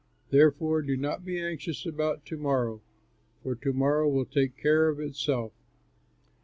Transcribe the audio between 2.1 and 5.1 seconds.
to morrow, for to morrow will take care of